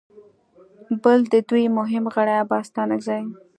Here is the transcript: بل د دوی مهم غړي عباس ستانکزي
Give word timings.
بل 1.03 1.19
د 1.33 1.33
دوی 1.49 1.65
مهم 1.77 2.03
غړي 2.13 2.33
عباس 2.41 2.65
ستانکزي 2.71 3.21